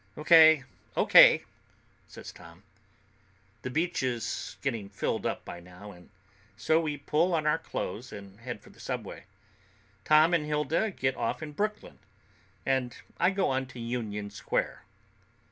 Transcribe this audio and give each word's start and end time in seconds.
"O.K., 0.17 0.63
O.K.," 0.95 1.43
says 2.07 2.31
Tom. 2.31 2.63
The 3.61 3.69
beach 3.69 4.01
is 4.01 4.57
getting 4.63 4.89
filled 4.89 5.27
up 5.27 5.45
by 5.45 5.59
now, 5.59 5.95
so 6.57 6.79
we 6.81 6.97
pull 6.97 7.35
on 7.35 7.45
our 7.45 7.59
clothes 7.59 8.11
and 8.11 8.39
head 8.39 8.61
for 8.61 8.71
the 8.71 8.79
subway. 8.79 9.25
Tom 10.03 10.33
and 10.33 10.47
Hilda 10.47 10.89
get 10.89 11.15
off 11.15 11.43
in 11.43 11.51
Brooklyn, 11.51 11.99
and 12.65 12.97
I 13.19 13.29
go 13.29 13.49
on 13.51 13.67
to 13.67 13.79
Union 13.79 14.31
Square. 14.31 14.85